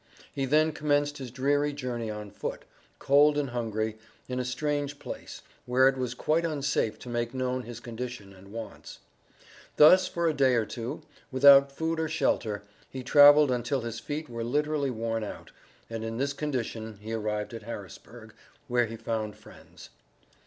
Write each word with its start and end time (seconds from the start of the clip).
He 0.33 0.45
then 0.45 0.71
commenced 0.71 1.19
his 1.19 1.29
dreary 1.29 1.73
journey 1.73 2.09
on 2.09 2.31
foot 2.31 2.65
cold 2.97 3.37
and 3.37 3.51
hungry 3.51 3.99
in 4.27 4.39
a 4.39 4.43
strange 4.43 4.97
place, 4.97 5.43
where 5.67 5.87
it 5.87 5.95
was 5.95 6.15
quite 6.15 6.43
unsafe 6.43 6.97
to 6.97 7.07
make 7.07 7.35
known 7.35 7.61
his 7.61 7.79
condition 7.79 8.33
and 8.33 8.51
wants. 8.51 8.97
Thus 9.77 10.07
for 10.07 10.27
a 10.27 10.33
day 10.33 10.55
or 10.55 10.65
two, 10.65 11.03
without 11.31 11.71
food 11.71 11.99
or 11.99 12.09
shelter, 12.09 12.63
he 12.89 13.03
traveled 13.03 13.51
until 13.51 13.81
his 13.81 13.99
feet 13.99 14.27
were 14.27 14.43
literally 14.43 14.89
worn 14.89 15.23
out, 15.23 15.51
and 15.87 16.03
in 16.03 16.17
this 16.17 16.33
condition 16.33 16.97
he 16.99 17.13
arrived 17.13 17.53
at 17.53 17.61
Harrisburg, 17.61 18.33
where 18.67 18.87
he 18.87 18.95
found 18.95 19.35
friends. 19.35 19.91